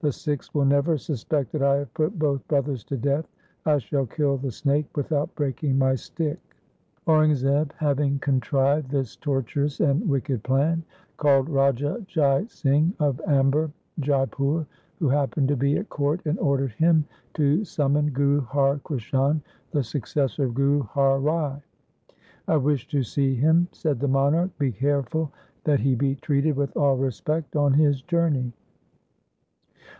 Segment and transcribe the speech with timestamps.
[0.00, 3.26] The Sikhs will never suspect that I have put both brothers to death.
[3.66, 6.54] I shall kill the snake without breaking my stick.'
[7.08, 10.84] Aurangzeb having contrived this tortuous and wicked plan,
[11.16, 14.66] called Raja Jai Singh of Amber (Jaipur)
[15.00, 17.04] who happened to be at court and ordered him
[17.34, 19.40] to summon Guru Har Krishan
[19.72, 21.60] the successor of Guru Har Rai.'
[22.46, 25.32] I wish to see him,' said the monarch,' be careful
[25.64, 28.52] that he be treated with all respect on his journey.'